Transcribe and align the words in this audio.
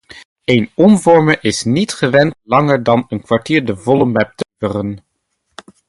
Een 0.45 0.71
omvormer 0.75 1.43
is 1.43 1.63
niet 1.63 1.93
gewend 1.93 2.35
langer 2.43 2.83
dan 2.83 3.05
een 3.07 3.21
kwartier 3.21 3.65
de 3.65 3.77
volle 3.77 4.05
mep 4.05 4.33
te 4.35 4.45
leveren. 4.57 5.03